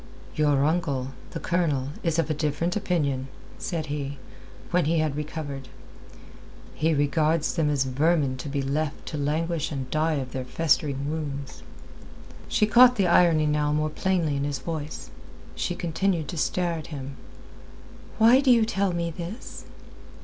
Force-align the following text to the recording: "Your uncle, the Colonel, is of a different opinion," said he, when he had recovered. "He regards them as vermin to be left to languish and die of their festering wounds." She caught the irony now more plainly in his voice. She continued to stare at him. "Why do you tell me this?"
"Your 0.35 0.65
uncle, 0.65 1.09
the 1.29 1.39
Colonel, 1.39 1.89
is 2.01 2.17
of 2.17 2.27
a 2.27 2.33
different 2.33 2.75
opinion," 2.75 3.27
said 3.59 3.85
he, 3.85 4.17
when 4.71 4.85
he 4.85 4.97
had 4.97 5.15
recovered. 5.15 5.67
"He 6.73 6.95
regards 6.95 7.53
them 7.53 7.69
as 7.69 7.83
vermin 7.83 8.35
to 8.37 8.49
be 8.49 8.63
left 8.63 9.05
to 9.09 9.17
languish 9.19 9.71
and 9.71 9.91
die 9.91 10.15
of 10.15 10.31
their 10.31 10.43
festering 10.43 11.07
wounds." 11.07 11.61
She 12.47 12.65
caught 12.65 12.95
the 12.95 13.05
irony 13.05 13.45
now 13.45 13.71
more 13.71 13.91
plainly 13.91 14.35
in 14.35 14.43
his 14.43 14.57
voice. 14.57 15.11
She 15.53 15.75
continued 15.75 16.27
to 16.29 16.35
stare 16.37 16.73
at 16.79 16.87
him. 16.87 17.15
"Why 18.17 18.39
do 18.41 18.49
you 18.49 18.65
tell 18.65 18.93
me 18.93 19.11
this?" 19.11 19.65